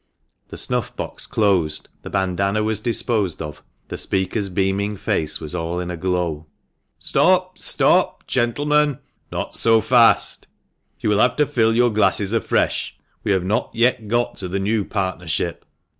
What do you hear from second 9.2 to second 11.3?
not so fast, You will